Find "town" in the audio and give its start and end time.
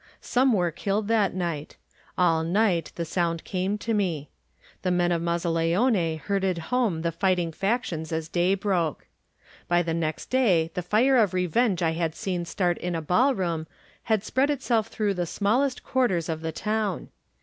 16.51-17.09